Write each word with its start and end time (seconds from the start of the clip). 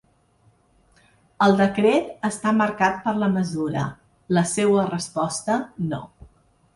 El 1.47 1.51
decret 1.59 2.07
està 2.29 2.53
marcat 2.61 2.97
per 3.03 3.13
la 3.25 3.29
mesura, 3.35 3.83
la 4.39 4.45
seua 4.53 4.87
resposta 4.93 5.59
no. 5.93 6.01